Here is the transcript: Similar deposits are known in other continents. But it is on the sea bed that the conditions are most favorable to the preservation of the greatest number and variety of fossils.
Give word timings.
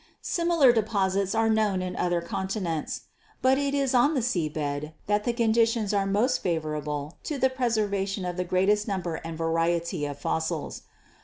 Similar 0.23 0.71
deposits 0.73 1.35
are 1.35 1.47
known 1.47 1.83
in 1.83 1.95
other 1.95 2.21
continents. 2.21 3.01
But 3.43 3.59
it 3.59 3.75
is 3.75 3.93
on 3.93 4.15
the 4.15 4.23
sea 4.23 4.49
bed 4.49 4.95
that 5.05 5.25
the 5.25 5.31
conditions 5.31 5.93
are 5.93 6.07
most 6.07 6.41
favorable 6.41 7.19
to 7.21 7.37
the 7.37 7.51
preservation 7.51 8.25
of 8.25 8.35
the 8.35 8.43
greatest 8.43 8.87
number 8.87 9.17
and 9.17 9.37
variety 9.37 10.07
of 10.07 10.17
fossils. 10.17 10.81